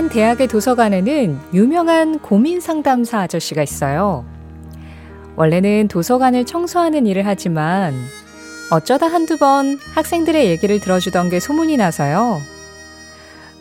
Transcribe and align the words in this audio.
한 0.00 0.08
대학의 0.08 0.46
도서관에는 0.46 1.38
유명한 1.52 2.20
고민 2.20 2.58
상담사 2.58 3.20
아저씨가 3.20 3.62
있어요. 3.62 4.24
원래는 5.36 5.88
도서관을 5.88 6.46
청소하는 6.46 7.06
일을 7.06 7.26
하지만 7.26 7.92
어쩌다 8.70 9.08
한두 9.08 9.36
번 9.36 9.78
학생들의 9.94 10.46
얘기를 10.46 10.80
들어주던 10.80 11.28
게 11.28 11.38
소문이 11.38 11.76
나서요. 11.76 12.40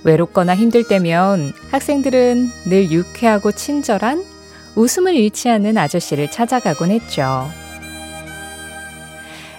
외롭거나 0.06 0.56
힘들 0.56 0.88
때면 0.88 1.52
학생들은 1.72 2.48
늘 2.70 2.90
유쾌하고 2.90 3.52
친절한 3.52 4.24
웃음을 4.76 5.16
잃지 5.16 5.50
않는 5.50 5.78
아저씨를 5.78 6.32
찾아가곤 6.32 6.92
했죠. 6.92 7.50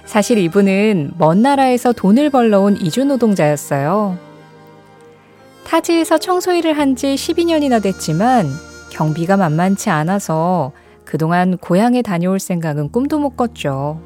사실 0.07 0.39
이분은 0.39 1.11
먼 1.19 1.43
나라에서 1.43 1.93
돈을 1.93 2.31
벌러 2.31 2.63
온 2.63 2.79
이주 2.79 3.05
노동자였어요. 3.05 4.30
타지에서 5.71 6.19
청소 6.19 6.53
일을 6.53 6.77
한 6.77 6.97
지 6.97 7.15
12년이나 7.15 7.81
됐지만 7.81 8.51
경비가 8.91 9.37
만만치 9.37 9.89
않아서 9.89 10.73
그동안 11.05 11.57
고향에 11.57 12.03
다녀올 12.03 12.41
생각은 12.41 12.91
꿈도 12.91 13.19
못 13.21 13.37
꿨죠. 13.37 14.01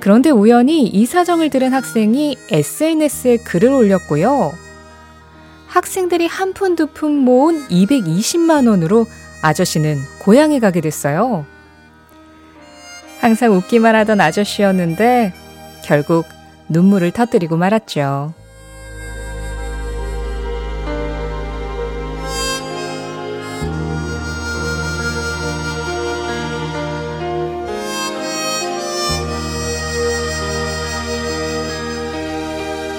그런데 0.00 0.30
우연히 0.30 0.86
이 0.86 1.04
사정을 1.06 1.50
들은 1.50 1.72
학생이 1.74 2.36
SNS에 2.50 3.36
글을 3.38 3.68
올렸고요. 3.72 4.52
학생들이 5.68 6.26
한 6.28 6.54
푼 6.54 6.76
두 6.76 6.86
푼 6.86 7.16
모은 7.16 7.66
220만 7.68 8.68
원으로 8.68 9.06
아저씨는 9.42 9.98
고향에 10.20 10.60
가게 10.60 10.80
됐어요. 10.80 11.44
항상 13.20 13.52
웃기만 13.52 13.94
하던 13.96 14.20
아저씨였는데 14.20 15.34
결국 15.84 16.24
눈물을 16.70 17.10
터뜨리고 17.10 17.56
말았죠. 17.58 18.32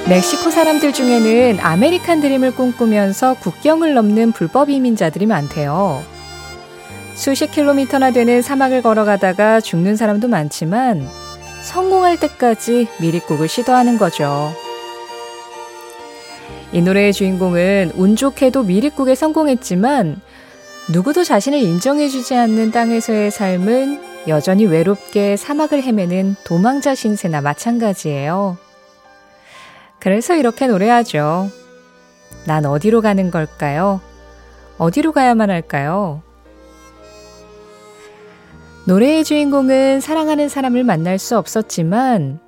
멕시코 0.07 0.51
사람들 0.51 0.93
중에는 0.93 1.57
아메리칸 1.59 2.21
드림을 2.21 2.51
꿈꾸면서 2.51 3.33
국경을 3.39 3.95
넘는 3.95 4.33
불법 4.33 4.69
이민자들이 4.69 5.25
많대요. 5.25 6.03
수십 7.15 7.49
킬로미터나 7.49 8.11
되는 8.11 8.43
사막을 8.43 8.83
걸어가다가 8.83 9.61
죽는 9.61 9.95
사람도 9.95 10.27
많지만 10.27 11.07
성공할 11.63 12.19
때까지 12.19 12.87
미립국을 13.01 13.47
시도하는 13.47 13.97
거죠. 13.97 14.53
이 16.71 16.81
노래의 16.81 17.11
주인공은 17.11 17.93
운 17.95 18.15
좋게도 18.15 18.61
미립국에 18.61 19.15
성공했지만 19.15 20.21
누구도 20.91 21.23
자신을 21.23 21.57
인정해주지 21.57 22.35
않는 22.35 22.71
땅에서의 22.71 23.31
삶은 23.31 24.27
여전히 24.27 24.65
외롭게 24.65 25.35
사막을 25.35 25.81
헤매는 25.81 26.35
도망자 26.43 26.93
신세나 26.93 27.41
마찬가지예요. 27.41 28.64
그래서 30.05 30.35
이렇게 30.35 30.67
노래하죠. 30.67 31.49
난 32.45 32.63
어디로 32.63 33.01
가는 33.01 33.31
걸까요? 33.31 34.01
어디로 34.77 35.13
가야만 35.13 35.49
할까요? 35.49 36.21
노래의 38.85 39.23
주인공은 39.23 40.01
사랑하는 40.01 40.47
사람을 40.47 40.83
만날 40.83 41.17
수 41.17 41.39
없었지만 41.39 42.39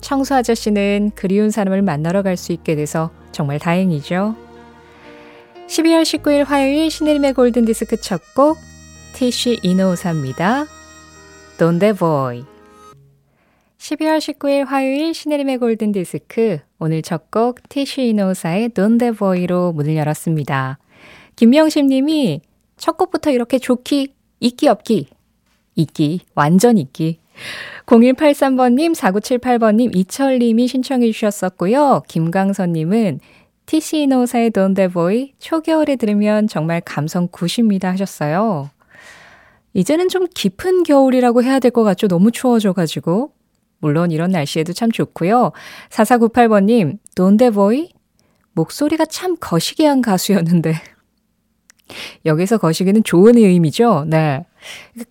청소 0.00 0.36
아저씨는 0.36 1.10
그리운 1.16 1.50
사람을 1.50 1.82
만나러 1.82 2.22
갈 2.22 2.36
수 2.36 2.52
있게 2.52 2.76
돼서 2.76 3.10
정말 3.32 3.58
다행이죠. 3.58 4.36
12월 5.66 6.02
19일 6.02 6.44
화요일 6.44 6.92
신혜림의 6.92 7.32
골든디스크 7.34 7.96
첫 7.96 8.20
곡 8.36 8.56
티쉬 9.14 9.58
이노우사입니다. 9.64 10.66
Don't 11.58 11.98
Boy 11.98 12.44
12월 13.78 14.18
19일 14.18 14.64
화요일 14.64 15.12
신혜림의 15.12 15.58
골든디스크 15.58 16.69
오늘 16.80 17.02
첫 17.02 17.30
곡 17.30 17.68
티쉬 17.68 18.08
이노우사의 18.08 18.70
Don't 18.70 19.16
Boy로 19.18 19.72
문을 19.72 19.96
열었습니다. 19.96 20.78
김명심 21.36 21.86
님이 21.86 22.40
첫 22.78 22.96
곡부터 22.96 23.30
이렇게 23.30 23.58
좋기 23.58 24.14
있기 24.40 24.68
없기 24.68 25.08
있기, 25.76 26.20
완전 26.34 26.78
있기. 26.78 27.20
0183번님, 27.86 28.94
4978번님, 28.94 29.94
이철님이 29.96 30.66
신청해 30.68 31.10
주셨었고요. 31.12 32.02
김강선님은 32.08 33.20
TC노사의 33.66 34.50
Don't 34.50 34.74
That 34.74 34.92
Boy 34.94 35.32
초겨울에 35.38 35.96
들으면 35.96 36.48
정말 36.48 36.80
감성 36.80 37.28
굿입니다 37.28 37.90
하셨어요. 37.90 38.70
이제는 39.74 40.08
좀 40.08 40.26
깊은 40.34 40.82
겨울이라고 40.82 41.42
해야 41.42 41.58
될 41.60 41.70
것 41.70 41.84
같죠? 41.84 42.08
너무 42.08 42.32
추워져가지고. 42.32 43.32
물론 43.80 44.10
이런 44.10 44.30
날씨에도 44.30 44.72
참 44.72 44.90
좋고요. 44.90 45.52
4498번님, 45.90 46.98
Don't 47.16 47.38
That 47.38 47.54
Boy? 47.54 47.88
목소리가 48.52 49.04
참 49.06 49.36
거시기한 49.40 50.02
가수였는데. 50.02 50.74
여기서 52.24 52.58
거시기는 52.58 53.02
좋은 53.02 53.36
의미죠? 53.36 54.04
네. 54.06 54.44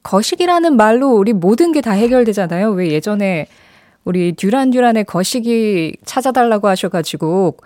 거시기라는 0.03 0.77
말로 0.77 1.09
우리 1.15 1.33
모든 1.33 1.71
게 1.71 1.81
다 1.81 1.91
해결되잖아요. 1.91 2.71
왜 2.71 2.91
예전에 2.91 3.47
우리 4.05 4.33
듀란 4.33 4.69
듀란의 4.71 5.05
거시기 5.05 5.95
찾아달라고 6.05 6.67
하셔가지고 6.67 7.57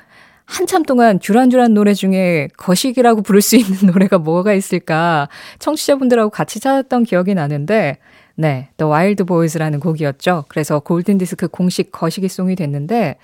한참 0.45 0.83
동안 0.83 1.19
듀란 1.19 1.49
듀란 1.49 1.73
노래 1.73 1.93
중에 1.93 2.49
거시기라고 2.57 3.21
부를 3.21 3.41
수 3.41 3.55
있는 3.55 3.77
노래가 3.93 4.17
뭐가 4.17 4.53
있을까 4.53 5.29
청취자분들하고 5.59 6.29
같이 6.31 6.59
찾았던 6.59 7.03
기억이 7.03 7.33
나는데 7.33 7.97
네, 8.35 8.69
The 8.77 8.91
Wild 8.91 9.23
Boys라는 9.25 9.79
곡이었죠. 9.79 10.45
그래서 10.47 10.79
골든디스크 10.79 11.47
공식 11.49 11.91
거시기송이 11.91 12.55
됐는데 12.55 13.17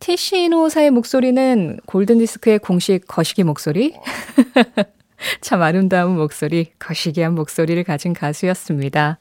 티시노사의 0.00 0.90
목소리는 0.90 1.78
골든디스크의 1.86 2.60
공식 2.60 3.06
거시기 3.06 3.42
목소리? 3.44 3.94
참 5.40 5.62
아름다운 5.62 6.16
목소리, 6.16 6.70
거시기한 6.78 7.34
목소리를 7.34 7.82
가진 7.84 8.12
가수였습니다. 8.12 9.18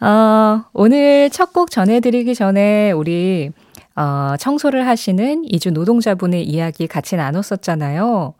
어, 0.00 0.64
오늘 0.72 1.30
첫 1.30 1.52
곡 1.52 1.70
전해드리기 1.70 2.34
전에 2.34 2.92
우리 2.92 3.50
어, 3.94 4.34
청소를 4.38 4.86
하시는 4.86 5.44
이주 5.44 5.70
노동자분의 5.70 6.44
이야기 6.44 6.86
같이 6.86 7.16
나눴었잖아요. 7.16 8.34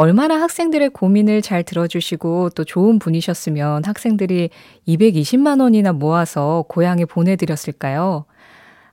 얼마나 0.00 0.40
학생들의 0.40 0.90
고민을 0.90 1.42
잘 1.42 1.64
들어주시고 1.64 2.50
또 2.50 2.62
좋은 2.62 3.00
분이셨으면 3.00 3.82
학생들이 3.84 4.50
220만 4.86 5.60
원이나 5.60 5.92
모아서 5.92 6.64
고향에 6.68 7.04
보내드렸을까요? 7.04 8.24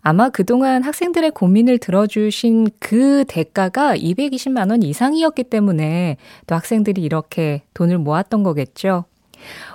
아마 0.01 0.29
그동안 0.29 0.81
학생들의 0.81 1.29
고민을 1.29 1.77
들어주신 1.77 2.69
그 2.79 3.23
대가가 3.27 3.95
220만 3.95 4.71
원 4.71 4.81
이상이었기 4.81 5.43
때문에 5.43 6.17
또 6.47 6.55
학생들이 6.55 7.03
이렇게 7.03 7.61
돈을 7.75 7.99
모았던 7.99 8.41
거겠죠. 8.41 9.05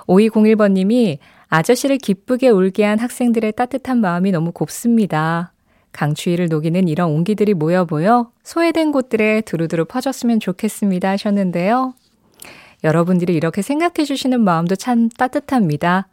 5201번님이 0.07 1.19
아저씨를 1.47 1.97
기쁘게 1.99 2.49
울게 2.49 2.83
한 2.83 2.99
학생들의 2.99 3.53
따뜻한 3.53 4.01
마음이 4.01 4.33
너무 4.33 4.51
곱습니다. 4.51 5.53
강추위를 5.91 6.47
녹이는 6.49 6.87
이런 6.87 7.09
온기들이 7.11 7.53
모여 7.53 7.85
보여 7.85 8.31
소외된 8.43 8.91
곳들에 8.91 9.41
두루두루 9.41 9.85
퍼졌으면 9.85 10.39
좋겠습니다 10.39 11.09
하셨는데요. 11.09 11.93
여러분들이 12.83 13.33
이렇게 13.33 13.61
생각해 13.61 14.05
주시는 14.05 14.41
마음도 14.41 14.75
참 14.75 15.09
따뜻합니다. 15.09 16.07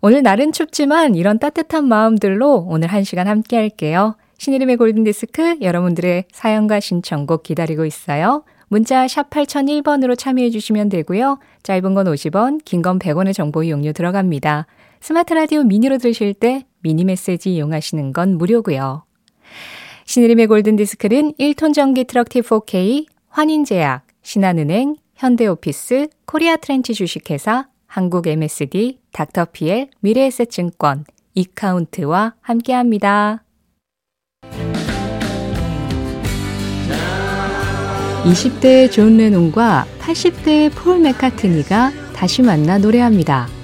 오늘 0.00 0.22
날은 0.22 0.52
춥지만 0.52 1.14
이런 1.14 1.38
따뜻한 1.38 1.86
마음들로 1.86 2.66
오늘 2.68 2.88
한 2.88 3.04
시간 3.04 3.28
함께 3.28 3.56
할게요. 3.56 4.16
신혜림의 4.38 4.76
골든디스크 4.76 5.58
여러분들의 5.60 6.24
사연과 6.32 6.80
신청곡 6.80 7.44
기다리고 7.44 7.86
있어요. 7.86 8.42
문자 8.68 9.06
샵 9.06 9.30
8001번으로 9.30 10.18
참여해 10.18 10.50
주시면 10.50 10.88
되고요. 10.88 11.38
짧은 11.62 11.94
건 11.94 12.06
50원, 12.06 12.60
긴 12.64 12.82
건 12.82 12.98
100원의 12.98 13.34
정보 13.34 13.62
이용료 13.62 13.92
들어갑니다. 13.92 14.66
스마트 15.00 15.34
라디오 15.34 15.62
미니로 15.62 15.98
들으실 15.98 16.34
때 16.34 16.66
미니 16.80 17.04
메시지 17.04 17.54
이용하시는 17.54 18.12
건 18.12 18.38
무료고요. 18.38 19.04
신혜림의 20.04 20.46
골든디스크는 20.46 21.34
1톤 21.38 21.74
전기 21.74 22.04
트럭 22.04 22.28
T4K, 22.28 23.06
환인제약, 23.28 24.06
신한은행, 24.22 24.96
현대오피스, 25.16 26.08
코리아 26.26 26.56
트렌치 26.56 26.94
주식회사, 26.94 27.68
한국 27.86 28.26
MSD, 28.26 28.98
닥터피엘, 29.12 29.88
미래에셋증권, 30.00 31.04
이카운트와 31.34 32.34
함께합니다. 32.40 33.44
20대의 38.24 38.90
존 38.90 39.16
레논과 39.16 39.86
80대의 39.98 40.70
폴 40.74 41.00
맥카트니가 41.00 41.90
다시 42.14 42.42
만나 42.42 42.78
노래합니다. 42.78 43.61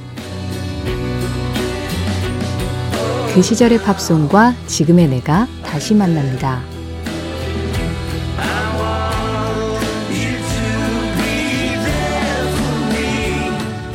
그 3.34 3.42
시절의 3.42 3.78
팝송과 3.82 4.54
지금의 4.66 5.08
내가 5.08 5.46
다시 5.64 5.94
만납니다. 5.94 6.60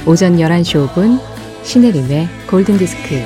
오전 0.06 0.38
11시 0.38 0.88
5분 0.88 1.20
신혜림의 1.64 2.28
골든디스크 2.50 3.22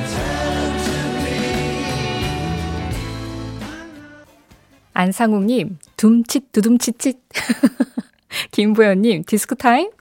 안상욱님 4.93 5.77
둠칫 5.97 6.51
두둠칫칫 6.51 7.19
김보현님 8.51 9.23
디스코 9.25 9.55
타임 9.55 9.91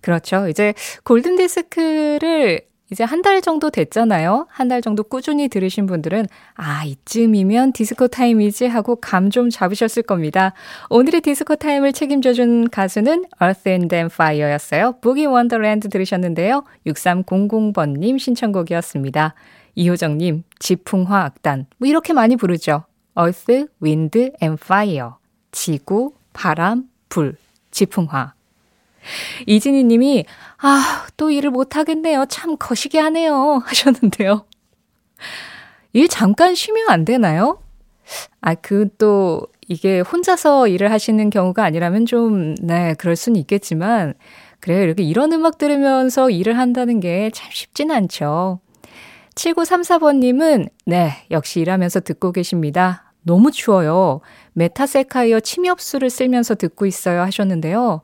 그렇죠. 0.00 0.48
이제 0.48 0.74
골든디스크를 1.04 2.69
이제 2.92 3.04
한 3.04 3.22
달 3.22 3.40
정도 3.42 3.70
됐잖아요. 3.70 4.46
한 4.50 4.68
달 4.68 4.82
정도 4.82 5.02
꾸준히 5.04 5.48
들으신 5.48 5.86
분들은 5.86 6.26
아, 6.54 6.84
이쯤이면 6.84 7.72
디스코 7.72 8.08
타임이지 8.08 8.66
하고 8.66 8.96
감 8.96 9.30
좀 9.30 9.48
잡으셨을 9.50 10.02
겁니다. 10.02 10.52
오늘의 10.88 11.20
디스코 11.20 11.56
타임을 11.56 11.92
책임져 11.92 12.32
준 12.32 12.68
가수는 12.68 13.26
Earth, 13.40 13.57
Wind 13.57 13.68
and 13.68 13.94
Fire였어요. 13.96 14.96
Boogie 15.00 15.26
Wonderland 15.26 15.88
들으셨는데요. 15.88 16.64
6300번 16.86 17.98
님 17.98 18.18
신청곡이었습니다. 18.18 19.34
이효정님, 19.76 20.42
지풍화 20.58 21.24
악단. 21.26 21.66
뭐 21.78 21.88
이렇게 21.88 22.12
많이 22.12 22.36
부르죠. 22.36 22.84
Earth, 23.16 23.66
Wind 23.82 24.18
and 24.42 24.60
Fire. 24.60 25.10
지구, 25.52 26.14
바람, 26.32 26.84
불, 27.08 27.36
지풍화. 27.70 28.32
이진희 29.46 29.84
님이, 29.84 30.24
아, 30.58 31.06
또 31.16 31.30
일을 31.30 31.50
못하겠네요. 31.50 32.26
참 32.28 32.56
거시기 32.58 32.98
하네요. 32.98 33.62
하셨는데요. 33.64 34.44
일 35.92 36.08
잠깐 36.08 36.54
쉬면 36.54 36.88
안 36.88 37.04
되나요? 37.04 37.62
아, 38.40 38.54
그 38.54 38.88
또, 38.98 39.46
이게 39.68 40.00
혼자서 40.00 40.66
일을 40.68 40.90
하시는 40.90 41.30
경우가 41.30 41.64
아니라면 41.64 42.06
좀, 42.06 42.54
네, 42.56 42.94
그럴 42.98 43.16
수는 43.16 43.38
있겠지만, 43.40 44.14
그래요. 44.60 44.82
이렇게 44.82 45.02
이런 45.02 45.32
음악 45.32 45.58
들으면서 45.58 46.28
일을 46.30 46.58
한다는 46.58 47.00
게 47.00 47.30
참 47.32 47.48
쉽진 47.52 47.90
않죠. 47.90 48.60
7934번님은, 49.34 50.68
네, 50.86 51.12
역시 51.30 51.60
일하면서 51.60 52.00
듣고 52.00 52.32
계십니다. 52.32 53.12
너무 53.22 53.50
추워요. 53.52 54.20
메타세쿼이아 54.54 55.40
침엽수를 55.40 56.10
쓸면서 56.10 56.54
듣고 56.56 56.86
있어요. 56.86 57.22
하셨는데요. 57.22 58.02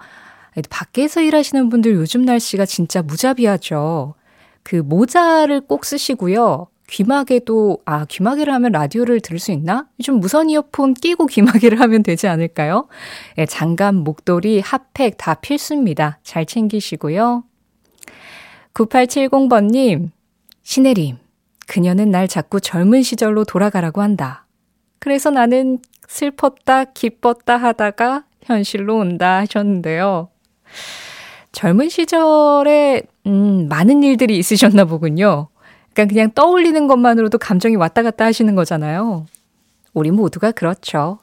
밖에서 0.68 1.20
일하시는 1.20 1.68
분들 1.68 1.94
요즘 1.94 2.22
날씨가 2.22 2.66
진짜 2.66 3.02
무자비하죠. 3.02 4.14
그 4.62 4.76
모자를 4.76 5.60
꼭 5.60 5.84
쓰시고요. 5.84 6.68
귀마개도, 6.88 7.78
아, 7.84 8.04
귀마개를 8.04 8.52
하면 8.54 8.72
라디오를 8.72 9.20
들을 9.20 9.38
수 9.38 9.52
있나? 9.52 9.86
좀 10.02 10.20
무선 10.20 10.50
이어폰 10.50 10.94
끼고 10.94 11.26
귀마개를 11.26 11.80
하면 11.80 12.02
되지 12.02 12.28
않을까요? 12.28 12.88
예, 13.38 13.46
장갑, 13.46 13.94
목도리, 13.94 14.60
핫팩 14.60 15.16
다 15.18 15.34
필수입니다. 15.34 16.20
잘 16.22 16.46
챙기시고요. 16.46 17.44
9870번님, 18.74 20.10
신혜림, 20.62 21.18
그녀는 21.66 22.10
날 22.10 22.28
자꾸 22.28 22.60
젊은 22.60 23.02
시절로 23.02 23.44
돌아가라고 23.44 24.02
한다. 24.02 24.46
그래서 24.98 25.30
나는 25.30 25.78
슬펐다, 26.08 26.84
기뻤다 26.84 27.56
하다가 27.56 28.24
현실로 28.42 28.96
온다 28.96 29.38
하셨는데요. 29.38 30.28
젊은 31.52 31.88
시절에 31.88 33.02
음, 33.26 33.66
많은 33.68 34.02
일들이 34.02 34.38
있으셨나 34.38 34.84
보군요. 34.84 35.48
그러니까 35.92 36.12
그냥 36.12 36.30
떠올리는 36.34 36.86
것만으로도 36.86 37.38
감정이 37.38 37.76
왔다 37.76 38.02
갔다 38.02 38.26
하시는 38.26 38.54
거잖아요. 38.54 39.26
우리 39.94 40.10
모두가 40.10 40.52
그렇죠. 40.52 41.18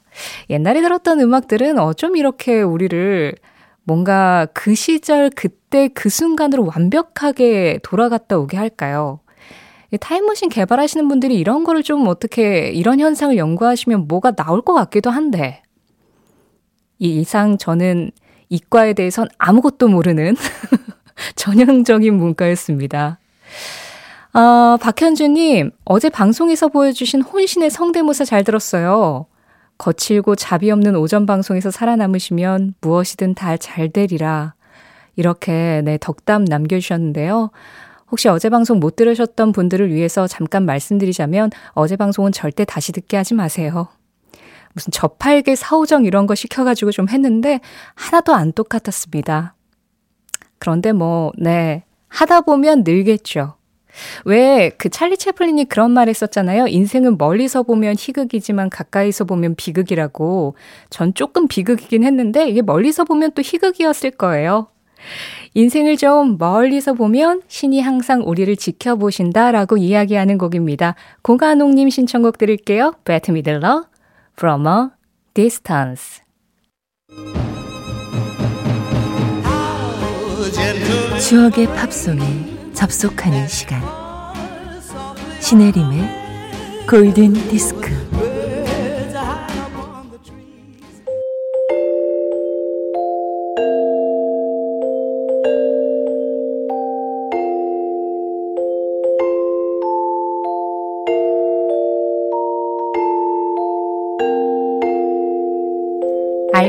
옛날에 0.50 0.80
들었던 0.80 1.20
음악들은 1.20 1.78
어쩜 1.78 2.16
이렇게 2.16 2.60
우리를 2.60 3.36
뭔가 3.84 4.48
그 4.52 4.74
시절 4.74 5.30
그때 5.30 5.88
그 5.88 6.08
순간으로 6.08 6.66
완벽하게 6.66 7.78
돌아갔다 7.84 8.36
오게 8.38 8.56
할까요? 8.56 9.20
타임머신 10.00 10.48
개발하시는 10.48 11.06
분들이 11.06 11.36
이런 11.36 11.62
거를 11.62 11.84
좀 11.84 12.08
어떻게 12.08 12.70
이런 12.70 12.98
현상을 12.98 13.36
연구하시면 13.36 14.08
뭐가 14.08 14.32
나올 14.32 14.62
것 14.62 14.74
같기도 14.74 15.10
한데 15.10 15.62
이 16.98 17.20
이상 17.20 17.58
저는 17.58 18.10
이과에 18.48 18.92
대해선 18.92 19.28
아무것도 19.38 19.88
모르는 19.88 20.36
전형적인 21.36 22.14
문과였습니다. 22.14 23.18
아, 24.32 24.78
박현주님, 24.80 25.70
어제 25.84 26.08
방송에서 26.08 26.68
보여주신 26.68 27.22
혼신의 27.22 27.70
성대모사 27.70 28.24
잘 28.24 28.42
들었어요. 28.42 29.26
거칠고 29.78 30.36
자비 30.36 30.70
없는 30.70 30.96
오전 30.96 31.26
방송에서 31.26 31.70
살아남으시면 31.70 32.74
무엇이든 32.80 33.34
다 33.34 33.56
잘 33.56 33.90
되리라. 33.90 34.54
이렇게, 35.16 35.82
네, 35.84 35.98
덕담 36.00 36.44
남겨주셨는데요. 36.44 37.50
혹시 38.10 38.28
어제 38.28 38.48
방송 38.48 38.80
못 38.80 38.96
들으셨던 38.96 39.52
분들을 39.52 39.92
위해서 39.92 40.26
잠깐 40.26 40.66
말씀드리자면 40.66 41.50
어제 41.72 41.96
방송은 41.96 42.32
절대 42.32 42.64
다시 42.64 42.92
듣게 42.92 43.16
하지 43.16 43.34
마세요. 43.34 43.88
무슨 44.74 44.90
저팔계 44.90 45.54
사우정 45.56 46.04
이런 46.04 46.26
거 46.26 46.34
시켜가지고 46.34 46.90
좀 46.90 47.08
했는데 47.08 47.60
하나도 47.94 48.34
안 48.34 48.52
똑같았습니다. 48.52 49.54
그런데 50.58 50.92
뭐, 50.92 51.32
네. 51.38 51.84
하다 52.08 52.42
보면 52.42 52.84
늘겠죠. 52.84 53.56
왜 54.24 54.70
그 54.76 54.88
찰리 54.88 55.16
채플린이 55.16 55.66
그런 55.66 55.92
말 55.92 56.08
했었잖아요. 56.08 56.66
인생은 56.66 57.16
멀리서 57.18 57.62
보면 57.62 57.94
희극이지만 57.98 58.70
가까이서 58.70 59.24
보면 59.24 59.54
비극이라고. 59.54 60.56
전 60.90 61.14
조금 61.14 61.48
비극이긴 61.48 62.04
했는데 62.04 62.48
이게 62.48 62.62
멀리서 62.62 63.04
보면 63.04 63.32
또 63.32 63.42
희극이었을 63.42 64.12
거예요. 64.12 64.68
인생을 65.54 65.96
좀 65.96 66.38
멀리서 66.38 66.94
보면 66.94 67.42
신이 67.46 67.80
항상 67.80 68.22
우리를 68.26 68.56
지켜보신다라고 68.56 69.76
이야기하는 69.76 70.38
곡입니다. 70.38 70.94
고가농님 71.22 71.90
신청곡 71.90 72.38
드릴게요. 72.38 72.94
배트 73.04 73.30
미들러, 73.30 73.84
From 74.36 74.66
a 74.66 74.90
Distance. 75.32 76.20
추억의 81.20 81.68
팝송에 81.68 82.72
접속하는 82.74 83.46
시간. 83.46 83.80
신혜림의 85.40 86.86
골든 86.90 87.34
디스크. 87.48 88.03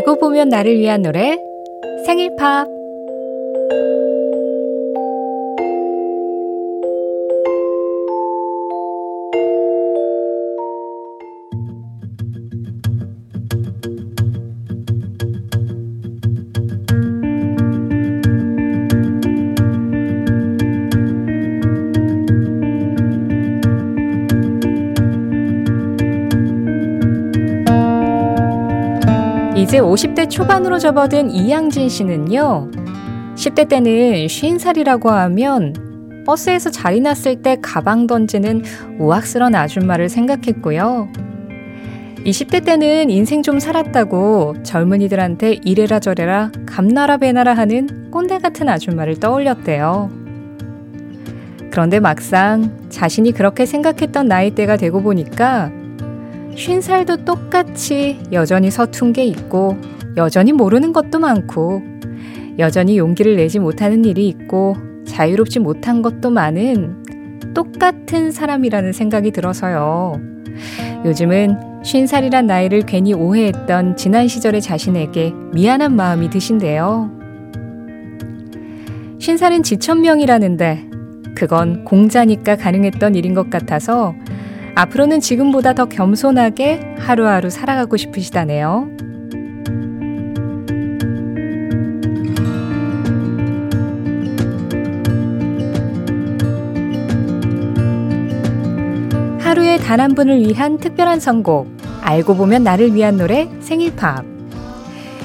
알고 0.06 0.20
보면 0.20 0.50
나를 0.50 0.78
위한 0.78 1.02
노래 1.02 1.40
생일 2.06 2.36
팝 2.36 2.75
이제 29.76 29.82
50대 29.82 30.30
초반으로 30.30 30.80
접어든 30.80 31.30
이양진 31.32 31.90
씨는요. 31.90 32.72
10대 33.36 33.68
때는 33.68 33.92
50살이라고 34.26 35.08
하면 35.08 36.24
버스에서 36.26 36.72
자리 36.72 37.02
났을 37.02 37.42
때 37.42 37.58
가방 37.62 38.08
던지는 38.08 38.64
우악스런 39.00 39.54
아줌마를 39.54 40.08
생각했고요. 40.08 41.10
20대 42.26 42.64
때는 42.64 43.10
인생 43.10 43.44
좀 43.44 43.60
살았다고 43.60 44.64
젊은이들한테 44.64 45.60
이래라 45.66 46.00
저래라 46.00 46.54
감나라 46.66 47.18
배나라 47.18 47.54
하는 47.54 48.10
꼰대 48.12 48.38
같은 48.38 48.70
아줌마를 48.70 49.20
떠올렸대요. 49.20 50.10
그런데 51.70 52.00
막상 52.00 52.88
자신이 52.88 53.34
그렇게 53.34 53.66
생각했던 53.66 54.30
나이대가 54.30 54.78
되고 54.78 55.02
보니까 55.02 55.70
쉰 56.56 56.82
살도 56.82 57.26
똑같이 57.26 58.20
여전히 58.32 58.72
서툰 58.72 59.12
게 59.12 59.26
있고, 59.26 59.78
여전히 60.16 60.54
모르는 60.54 60.94
것도 60.94 61.20
많고, 61.20 61.84
여전히 62.58 62.98
용기를 62.98 63.36
내지 63.36 63.60
못하는 63.60 64.06
일이 64.06 64.28
있고, 64.30 64.76
자유롭지 65.06 65.60
못한 65.60 66.02
것도 66.02 66.30
많은 66.30 67.04
똑같은 67.54 68.32
사람이라는 68.32 68.94
생각이 68.94 69.32
들어서요. 69.32 70.20
요즘은 71.04 71.84
쉰 71.84 72.08
살이란 72.08 72.48
나이를 72.48 72.82
괜히 72.82 73.14
오해했던 73.14 73.98
지난 73.98 74.28
시절의 74.28 74.62
자신에게 74.62 75.34
미안한 75.54 75.96
마음이 75.96 76.30
드신대요. 76.30 77.12
신사는 79.20 79.62
지천명이라는데 79.62 80.86
그건 81.36 81.84
공자니까 81.84 82.56
가능했던 82.56 83.16
일인 83.16 83.34
것 83.34 83.50
같아서 83.50 84.16
앞으로는 84.76 85.22
지금보다 85.22 85.74
더 85.74 85.86
겸손하게 85.86 86.96
하루하루 87.00 87.50
살아가고 87.50 87.96
싶으시다네요. 87.98 88.90
하루에 99.40 99.78
단 99.78 100.02
한 100.02 100.14
분을 100.14 100.42
위한 100.42 100.78
특별한 100.78 101.22
선곡. 101.22 101.68
알고 102.02 102.36
보면 102.36 102.64
나를 102.64 102.94
위한 102.94 103.18
노래 103.18 103.50
생일팝. 103.62 104.26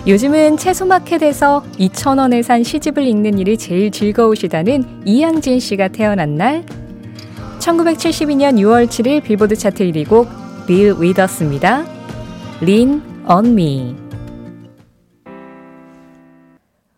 요즘은 0.07 0.57
채소마켓에서 0.57 1.64
2,000원에 1.78 2.42
산 2.42 2.62
시집을 2.62 3.02
읽는 3.02 3.38
일이 3.38 3.59
제일 3.59 3.90
즐거우시다는 3.90 5.02
이양진 5.04 5.61
씨가 5.61 5.88
태어난 5.88 6.37
날 6.37 6.64
1972년 7.61 8.59
6월 8.59 8.87
7일 8.87 9.23
빌보드 9.23 9.55
차트 9.55 9.85
1위 9.85 10.09
곡 10.09 10.29
Bill 10.67 10.99
Withers입니다. 10.99 11.85
Lean 12.62 13.02
on 13.29 13.47
Me 13.49 13.95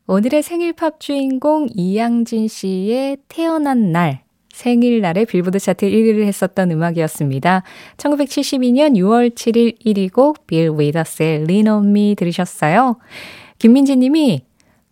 오늘의 0.07 0.43
생일 0.45 0.73
팝 0.73 1.01
주인공 1.01 1.67
이양진 1.75 2.47
씨의 2.47 3.19
태어난 3.27 3.91
날 3.91 4.23
생일날에 4.53 5.25
빌보드 5.25 5.59
차트 5.59 5.87
1위를 5.87 6.25
했었던 6.27 6.71
음악이었습니다. 6.71 7.65
1972년 7.97 8.97
6월 8.97 9.35
7일 9.35 9.81
1위 9.85 10.13
곡 10.13 10.47
Bill 10.47 10.71
Withers의 10.71 11.43
Lean 11.43 11.67
on 11.67 11.89
Me 11.89 12.15
들으셨어요. 12.15 12.99
김민지 13.59 13.97
님이 13.97 14.45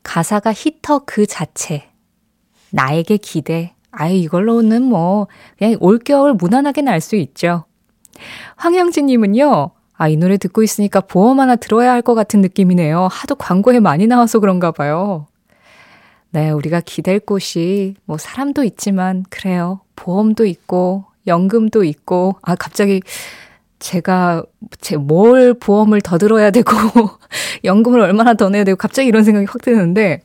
가사가 0.03 0.53
히터 0.53 1.03
그 1.07 1.27
자체. 1.27 1.85
나에게 2.71 3.19
기대. 3.19 3.75
아유, 3.93 4.15
이걸로는 4.17 4.83
뭐, 4.85 5.27
그냥 5.59 5.77
올겨울 5.81 6.35
무난하게 6.35 6.83
날 6.83 7.01
수 7.01 7.17
있죠. 7.17 7.65
황영진 8.57 9.07
님은요, 9.07 9.71
아, 9.95 10.09
이 10.09 10.17
노래 10.17 10.37
듣고 10.39 10.63
있으니까 10.63 11.01
보험 11.01 11.41
하나 11.41 11.57
들어야 11.57 11.93
할 11.93 12.03
것 12.03 12.15
같은 12.15 12.41
느낌이네요. 12.41 13.09
하도 13.11 13.35
광고에 13.35 13.81
많이 13.81 14.07
나와서 14.07 14.39
그런가 14.39 14.71
봐요. 14.71 15.27
네, 16.31 16.51
우리가 16.51 16.81
기댈 16.85 17.19
곳이 17.19 17.95
뭐 18.05 18.17
사람도 18.19 18.63
있지만 18.65 19.25
그래요. 19.31 19.81
보험도 19.97 20.47
있고 20.47 21.05
연금도 21.27 21.83
있고 21.85 22.37
아 22.43 22.55
갑자기 22.55 23.03
제가 23.81 24.45
제 24.81 24.97
뭘 24.97 25.55
보험을 25.55 26.01
더 26.03 26.19
들어야 26.19 26.51
되고 26.51 26.71
연금을 27.65 28.01
얼마나 28.01 28.35
더 28.35 28.49
내야 28.49 28.63
되고 28.65 28.77
갑자기 28.77 29.09
이런 29.09 29.25
생각이 29.25 29.47
확 29.47 29.61
드는데 29.63 30.23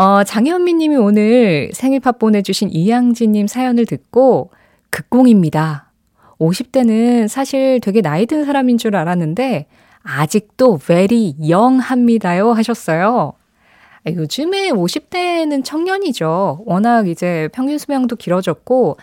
어 0.00 0.24
장현미 0.24 0.72
님이 0.72 0.96
오늘 0.96 1.68
생일팝 1.74 2.18
보내주신 2.18 2.70
이양진 2.72 3.32
님 3.32 3.46
사연을 3.46 3.84
듣고 3.84 4.50
극공입니다. 4.88 5.92
50대는 6.38 7.28
사실 7.28 7.80
되게 7.80 8.00
나이 8.00 8.24
든 8.24 8.46
사람인 8.46 8.78
줄 8.78 8.96
알았는데 8.96 9.66
아직도 10.02 10.78
very 10.78 11.34
young합니다요 11.38 12.52
하셨어요. 12.52 13.34
아, 14.06 14.10
요즘에 14.10 14.70
50대는 14.70 15.62
청년이죠. 15.62 16.62
워낙 16.64 17.06
이제 17.06 17.50
평균 17.52 17.76
수명도 17.76 18.16
길어졌고, 18.16 18.96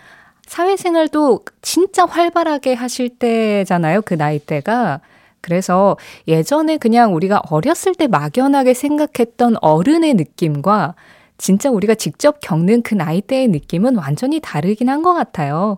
사회생활도 0.47 1.41
진짜 1.61 2.07
활발하게 2.07 2.73
하실 2.73 3.09
때잖아요. 3.09 4.01
그 4.01 4.15
나이대가. 4.15 5.01
그래서 5.41 5.97
예전에 6.27 6.77
그냥 6.77 7.13
우리가 7.15 7.41
어렸을 7.49 7.95
때 7.95 8.07
막연하게 8.07 8.73
생각했던 8.73 9.55
어른의 9.61 10.15
느낌과 10.15 10.95
진짜 11.37 11.69
우리가 11.69 11.95
직접 11.95 12.39
겪는 12.41 12.81
그 12.81 12.95
나이대의 12.95 13.47
느낌은 13.49 13.95
완전히 13.97 14.39
다르긴 14.41 14.89
한 14.89 15.03
것 15.03 15.13
같아요. 15.13 15.77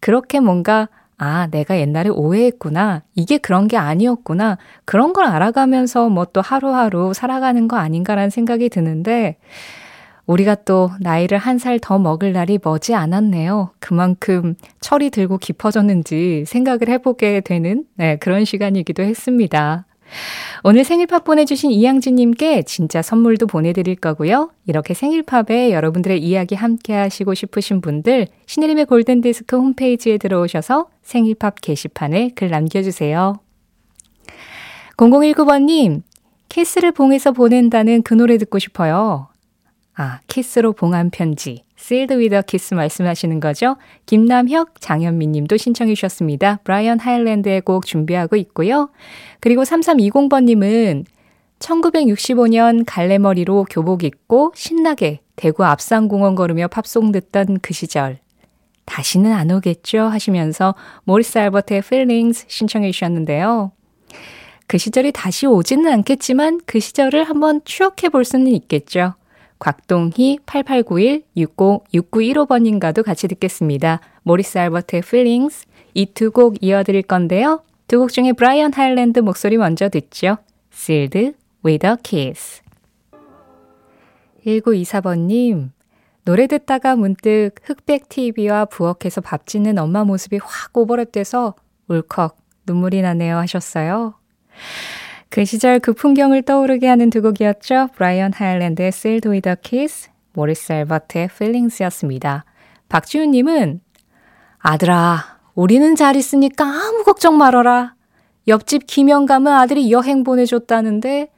그렇게 0.00 0.40
뭔가 0.40 0.88
아, 1.16 1.46
내가 1.50 1.78
옛날에 1.78 2.10
오해했구나. 2.10 3.02
이게 3.14 3.38
그런 3.38 3.68
게 3.68 3.76
아니었구나. 3.76 4.58
그런 4.84 5.12
걸 5.12 5.24
알아가면서 5.26 6.08
뭐 6.08 6.24
또 6.26 6.40
하루하루 6.42 7.14
살아가는 7.14 7.68
거 7.68 7.76
아닌가라는 7.76 8.30
생각이 8.30 8.68
드는데, 8.68 9.36
우리가 10.26 10.54
또 10.64 10.90
나이를 11.00 11.38
한 11.38 11.58
살 11.58 11.78
더 11.78 11.98
먹을 11.98 12.32
날이 12.32 12.58
머지 12.62 12.94
않았네요. 12.94 13.70
그만큼 13.78 14.54
철이 14.80 15.10
들고 15.10 15.38
깊어졌는지 15.38 16.44
생각을 16.46 16.88
해보게 16.88 17.40
되는 17.40 17.84
네, 17.96 18.16
그런 18.16 18.44
시간이기도 18.44 19.02
했습니다. 19.02 19.86
오늘 20.62 20.84
생일팝 20.84 21.24
보내주신 21.24 21.70
이양진님께 21.70 22.62
진짜 22.62 23.02
선물도 23.02 23.46
보내드릴 23.46 23.96
거고요. 23.96 24.50
이렇게 24.66 24.94
생일팝에 24.94 25.72
여러분들의 25.72 26.22
이야기 26.22 26.54
함께 26.54 26.94
하시고 26.94 27.34
싶으신 27.34 27.80
분들 27.80 28.28
신혜림의 28.46 28.86
골든디스크 28.86 29.56
홈페이지에 29.56 30.18
들어오셔서 30.18 30.88
생일팝 31.02 31.60
게시판에 31.60 32.30
글 32.34 32.50
남겨주세요. 32.50 33.34
0019번님, 34.96 36.02
키스를 36.48 36.92
봉해서 36.92 37.32
보낸다는 37.32 38.02
그 38.02 38.14
노래 38.14 38.38
듣고 38.38 38.58
싶어요. 38.58 39.28
아, 39.96 40.20
키스로 40.26 40.72
봉한 40.72 41.10
편지. 41.10 41.64
Sealed 41.78 42.14
with 42.14 42.34
a 42.34 42.42
Kiss 42.46 42.74
말씀하시는 42.74 43.40
거죠? 43.40 43.76
김남혁, 44.06 44.80
장현미 44.80 45.26
님도 45.28 45.56
신청해 45.56 45.94
주셨습니다. 45.94 46.60
브라이언 46.64 46.98
하일랜드의 46.98 47.60
곡 47.60 47.86
준비하고 47.86 48.36
있고요. 48.36 48.90
그리고 49.40 49.62
3320번 49.62 50.44
님은 50.44 51.04
1965년 51.58 52.84
갈래머리로 52.86 53.66
교복 53.70 54.04
입고 54.04 54.52
신나게 54.56 55.20
대구 55.36 55.64
앞산공원 55.64 56.34
걸으며 56.34 56.68
팝송 56.68 57.12
듣던 57.12 57.58
그 57.60 57.74
시절. 57.74 58.18
다시는 58.84 59.32
안 59.32 59.50
오겠죠? 59.50 60.00
하시면서 60.02 60.74
모리스 61.04 61.38
알버트의 61.38 61.78
Feelings 61.78 62.44
신청해 62.48 62.90
주셨는데요. 62.90 63.72
그 64.66 64.78
시절이 64.78 65.12
다시 65.12 65.46
오지는 65.46 65.90
않겠지만 65.92 66.60
그 66.66 66.80
시절을 66.80 67.24
한번 67.24 67.60
추억해 67.64 68.08
볼 68.10 68.24
수는 68.24 68.48
있겠죠. 68.48 69.14
곽동희 69.58 70.38
8891-606915번님과도 70.46 73.02
같이 73.02 73.28
듣겠습니다. 73.28 74.00
모리스 74.22 74.58
알버트의 74.58 75.02
Feelings 75.04 75.66
이 75.94 76.06
두 76.06 76.30
곡 76.30 76.62
이어드릴 76.62 77.02
건데요. 77.02 77.62
두 77.88 77.98
곡 77.98 78.12
중에 78.12 78.32
브라이언 78.32 78.72
하일랜드 78.74 79.20
목소리 79.20 79.56
먼저 79.56 79.88
듣죠. 79.88 80.36
Sealed 80.72 81.34
with 81.64 81.86
a 81.86 81.94
Kiss 82.02 82.62
1924번님 84.44 85.70
노래 86.24 86.46
듣다가 86.46 86.96
문득 86.96 87.52
흑백 87.62 88.08
TV와 88.08 88.64
부엌에서 88.66 89.20
밥 89.20 89.46
짓는 89.46 89.78
엄마 89.78 90.04
모습이 90.04 90.38
확 90.42 90.72
오버랩돼서 90.72 91.54
울컥 91.88 92.36
눈물이 92.66 93.02
나네요 93.02 93.36
하셨어요. 93.38 94.14
그 95.34 95.44
시절 95.44 95.80
그 95.80 95.94
풍경을 95.94 96.42
떠오르게 96.42 96.86
하는 96.86 97.10
두 97.10 97.20
곡이었죠. 97.20 97.88
브라이언 97.96 98.34
하일랜드의 98.34 98.86
Sealed 98.90 99.28
with 99.28 99.48
a 99.48 99.56
Kiss, 99.60 100.08
모리스 100.32 100.72
알버트의 100.72 101.24
Feelings였습니다. 101.24 102.44
박지훈님은 102.88 103.80
아들아, 104.58 105.40
우리는 105.56 105.96
잘 105.96 106.14
있으니까 106.14 106.64
아무 106.64 107.02
걱정 107.02 107.36
말어라. 107.36 107.96
옆집 108.46 108.86
김영감은 108.86 109.50
아들이 109.50 109.90
여행 109.90 110.22
보내줬다는데 110.22 111.32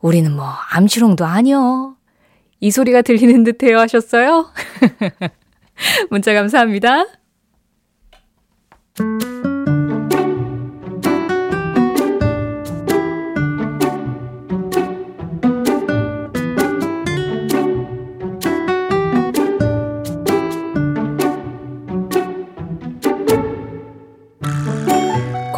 우리는 0.00 0.34
뭐 0.34 0.48
암시롱도 0.72 1.24
아니여. 1.24 1.94
이 2.58 2.72
소리가 2.72 3.02
들리는 3.02 3.44
듯해요 3.44 3.78
하셨어요? 3.78 4.50
문자 6.10 6.34
감사합니다. 6.34 7.04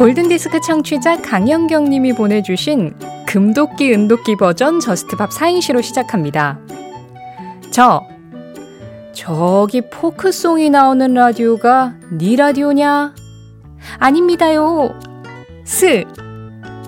골든디스크 0.09 0.59
청취자 0.61 1.21
강영경 1.21 1.87
님이 1.87 2.13
보내주신 2.13 2.95
금도끼 3.27 3.93
은도끼 3.93 4.37
버전 4.37 4.79
Just 4.79 5.08
Pop 5.08 5.29
사행시로 5.29 5.83
시작합니다. 5.83 6.57
저, 7.69 8.01
저기 9.13 9.81
포크송이 9.81 10.71
나오는 10.71 11.13
라디오가 11.13 11.93
네 12.09 12.35
라디오냐? 12.35 13.13
아닙니다요. 13.99 14.99
스, 15.63 16.05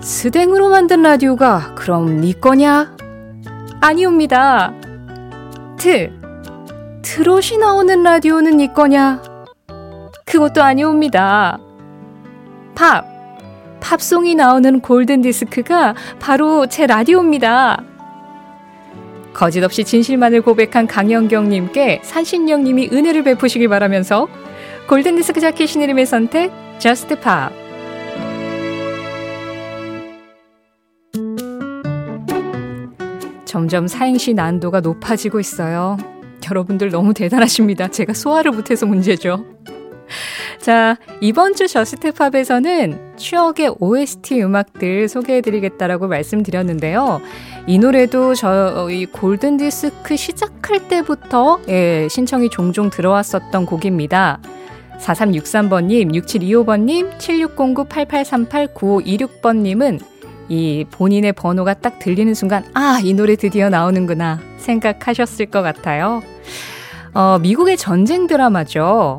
스댕으로 0.02 0.68
만든 0.68 1.02
라디오가 1.02 1.76
그럼 1.76 2.20
네 2.22 2.32
거냐? 2.32 2.96
아니옵니다. 3.80 4.72
트, 5.78 6.10
트롯이 7.02 7.58
나오는 7.60 8.02
라디오는 8.02 8.56
네 8.56 8.72
거냐? 8.72 9.22
그것도 10.24 10.60
아니옵니다. 10.60 11.60
팝. 12.74 13.11
팝송이 13.82 14.36
나오는 14.36 14.80
골든 14.80 15.22
디스크가 15.22 15.94
바로 16.20 16.66
제 16.66 16.86
라디오입니다. 16.86 17.82
거짓없이 19.34 19.84
진실만을 19.84 20.42
고백한 20.42 20.86
강영경님께 20.86 22.00
산신령님이 22.04 22.90
은혜를 22.92 23.24
베푸시길 23.24 23.68
바라면서 23.68 24.28
골든디스크 24.88 25.40
자켓 25.40 25.68
신혜림의 25.68 26.06
선택, 26.06 26.52
Just 26.78 27.18
Pop. 27.20 27.52
점점 33.44 33.86
사행시 33.86 34.32
난도가 34.32 34.80
높아지고 34.80 35.40
있어요. 35.40 35.96
여러분들 36.48 36.90
너무 36.90 37.14
대단하십니다. 37.14 37.88
제가 37.88 38.12
소화를 38.12 38.50
못해서 38.52 38.84
문제죠. 38.84 39.44
자, 40.62 40.96
이번 41.20 41.54
주 41.56 41.66
저스트팝에서는 41.66 43.16
추억의 43.16 43.74
OST 43.80 44.40
음악들 44.42 45.08
소개해드리겠다라고 45.08 46.06
말씀드렸는데요. 46.06 47.20
이 47.66 47.80
노래도 47.80 48.36
저희 48.36 49.06
골든디스크 49.06 50.16
시작할 50.16 50.86
때부터 50.86 51.58
예, 51.68 52.06
신청이 52.08 52.48
종종 52.48 52.90
들어왔었던 52.90 53.66
곡입니다. 53.66 54.38
4363번님, 55.00 56.14
6725번님, 56.14 57.18
7609-8838-9526번님은 57.18 60.00
이 60.48 60.84
본인의 60.92 61.32
번호가 61.32 61.74
딱 61.74 61.98
들리는 61.98 62.32
순간, 62.34 62.64
아, 62.74 63.00
이 63.02 63.14
노래 63.14 63.34
드디어 63.34 63.68
나오는구나 63.68 64.38
생각하셨을 64.58 65.46
것 65.46 65.62
같아요. 65.62 66.22
어, 67.14 67.40
미국의 67.40 67.76
전쟁 67.76 68.28
드라마죠. 68.28 69.18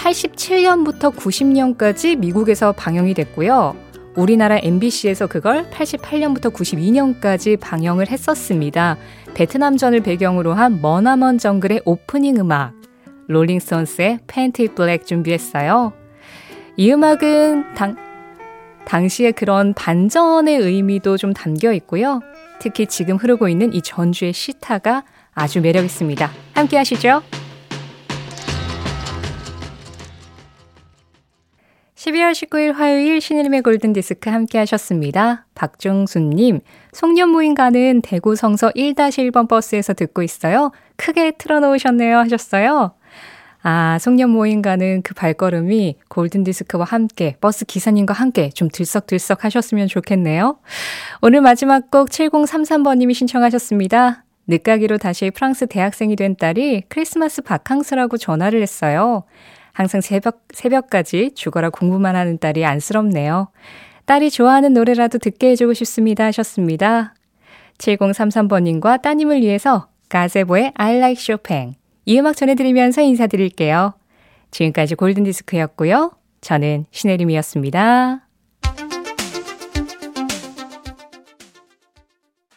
87년부터 0.00 1.14
90년까지 1.14 2.16
미국에서 2.16 2.72
방영이 2.72 3.14
됐고요. 3.14 3.76
우리나라 4.16 4.58
MBC에서 4.60 5.26
그걸 5.26 5.68
88년부터 5.70 6.52
92년까지 6.52 7.58
방영을 7.60 8.08
했었습니다. 8.08 8.96
베트남전을 9.34 10.00
배경으로 10.00 10.54
한 10.54 10.80
머나먼 10.80 11.38
정글의 11.38 11.82
오프닝 11.84 12.36
음악, 12.38 12.72
롤링스톤스의 13.28 14.20
Paint 14.26 14.56
It 14.56 14.68
Black 14.68 15.06
준비했어요. 15.06 15.92
이 16.76 16.92
음악은 16.92 17.74
당, 17.74 17.96
당시에 18.86 19.30
그런 19.30 19.74
반전의 19.74 20.56
의미도 20.56 21.18
좀 21.18 21.32
담겨 21.32 21.72
있고요. 21.74 22.20
특히 22.58 22.86
지금 22.86 23.16
흐르고 23.16 23.48
있는 23.48 23.72
이 23.72 23.80
전주의 23.80 24.32
시타가 24.32 25.04
아주 25.32 25.60
매력 25.60 25.84
있습니다. 25.84 26.28
함께 26.54 26.76
하시죠. 26.76 27.22
12월 32.00 32.32
19일 32.32 32.72
화요일 32.72 33.20
신일림의 33.20 33.60
골든디스크 33.60 34.30
함께 34.30 34.56
하셨습니다. 34.56 35.44
박종순님, 35.54 36.60
송년모임 36.92 37.52
가는 37.52 38.00
대구 38.00 38.36
성서 38.36 38.70
1-1번 38.70 39.46
버스에서 39.48 39.92
듣고 39.92 40.22
있어요. 40.22 40.72
크게 40.96 41.32
틀어놓으셨네요 41.32 42.16
하셨어요. 42.16 42.92
아, 43.62 43.98
송년모임 44.00 44.62
가는 44.62 45.02
그 45.02 45.12
발걸음이 45.12 45.96
골든디스크와 46.08 46.86
함께, 46.86 47.36
버스 47.38 47.66
기사님과 47.66 48.14
함께 48.14 48.48
좀 48.48 48.70
들썩들썩 48.72 49.44
하셨으면 49.44 49.86
좋겠네요. 49.86 50.58
오늘 51.20 51.42
마지막 51.42 51.90
곡 51.90 52.08
7033번님이 52.08 53.12
신청하셨습니다. 53.12 54.24
늦가기로 54.46 54.96
다시 54.96 55.30
프랑스 55.30 55.66
대학생이 55.66 56.16
된 56.16 56.34
딸이 56.34 56.84
크리스마스 56.88 57.42
바캉스라고 57.42 58.16
전화를 58.16 58.62
했어요. 58.62 59.24
항상 59.72 60.00
새벽, 60.00 60.44
새벽까지 60.52 61.32
죽어라 61.34 61.70
공부만 61.70 62.16
하는 62.16 62.38
딸이 62.38 62.64
안쓰럽네요. 62.64 63.48
딸이 64.06 64.30
좋아하는 64.30 64.72
노래라도 64.74 65.18
듣게 65.18 65.50
해주고 65.50 65.74
싶습니다 65.74 66.24
하셨습니다. 66.26 67.14
7033번님과 67.78 69.02
따님을 69.02 69.40
위해서 69.40 69.88
가세보의 70.08 70.72
I 70.74 70.96
like 70.96 71.16
Chopin 71.16 71.74
이 72.04 72.18
음악 72.18 72.36
전해드리면서 72.36 73.02
인사드릴게요. 73.02 73.94
지금까지 74.50 74.96
골든디스크였고요. 74.96 76.12
저는 76.40 76.86
신혜림이었습니다. 76.90 78.29